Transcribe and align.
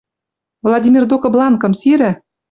«Владимир 0.67 1.03
докы 1.11 1.27
бланкым 1.33 1.73
сирӹ. 1.79 2.11